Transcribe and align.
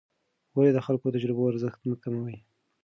ولې 0.55 0.71
د 0.73 0.79
خلکو 0.85 1.07
د 1.09 1.13
تجربو 1.15 1.49
ارزښت 1.51 1.79
مه 1.89 1.95
کم 2.03 2.13
کوې؟ 2.23 2.37